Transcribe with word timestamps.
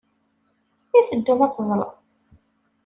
I 0.99 1.01
teddum 1.07 1.39
ad 1.45 1.51
teẓẓlem? 1.53 1.93